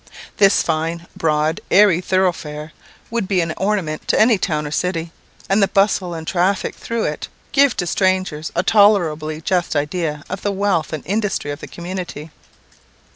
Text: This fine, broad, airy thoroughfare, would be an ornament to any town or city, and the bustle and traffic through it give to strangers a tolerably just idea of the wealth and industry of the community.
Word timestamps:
This 0.37 0.63
fine, 0.63 1.05
broad, 1.15 1.61
airy 1.69 2.01
thoroughfare, 2.01 2.71
would 3.11 3.27
be 3.27 3.39
an 3.39 3.53
ornament 3.55 4.07
to 4.07 4.19
any 4.19 4.39
town 4.39 4.65
or 4.65 4.71
city, 4.71 5.11
and 5.47 5.61
the 5.61 5.67
bustle 5.67 6.15
and 6.15 6.25
traffic 6.25 6.73
through 6.73 7.03
it 7.03 7.27
give 7.51 7.77
to 7.77 7.85
strangers 7.85 8.51
a 8.55 8.63
tolerably 8.63 9.41
just 9.41 9.75
idea 9.75 10.23
of 10.27 10.41
the 10.41 10.51
wealth 10.51 10.91
and 10.91 11.05
industry 11.05 11.51
of 11.51 11.59
the 11.59 11.67
community. 11.67 12.31